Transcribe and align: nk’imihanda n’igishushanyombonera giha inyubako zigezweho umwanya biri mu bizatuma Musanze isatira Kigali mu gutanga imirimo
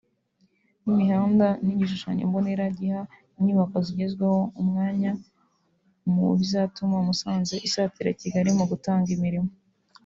nk’imihanda 0.81 1.47
n’igishushanyombonera 1.65 2.65
giha 2.77 3.01
inyubako 3.39 3.75
zigezweho 3.87 4.39
umwanya 4.61 5.11
biri 5.15 6.11
mu 6.13 6.25
bizatuma 6.39 6.97
Musanze 7.07 7.55
isatira 7.67 8.09
Kigali 8.21 8.49
mu 8.57 8.65
gutanga 8.71 9.09
imirimo 9.17 9.51